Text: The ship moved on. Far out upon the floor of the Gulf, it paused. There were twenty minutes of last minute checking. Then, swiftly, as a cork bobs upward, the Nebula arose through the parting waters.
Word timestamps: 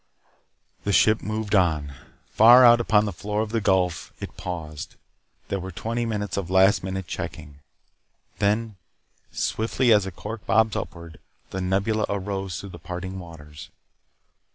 The 0.83 0.91
ship 0.93 1.21
moved 1.21 1.53
on. 1.53 1.93
Far 2.31 2.65
out 2.65 2.79
upon 2.81 3.05
the 3.05 3.13
floor 3.13 3.41
of 3.43 3.51
the 3.51 3.61
Gulf, 3.61 4.11
it 4.19 4.35
paused. 4.35 4.95
There 5.49 5.59
were 5.59 5.69
twenty 5.71 6.07
minutes 6.07 6.37
of 6.37 6.49
last 6.49 6.83
minute 6.83 7.05
checking. 7.05 7.59
Then, 8.39 8.77
swiftly, 9.31 9.93
as 9.93 10.07
a 10.07 10.11
cork 10.11 10.43
bobs 10.47 10.75
upward, 10.75 11.19
the 11.51 11.61
Nebula 11.61 12.07
arose 12.09 12.59
through 12.59 12.69
the 12.69 12.79
parting 12.79 13.19
waters. 13.19 13.69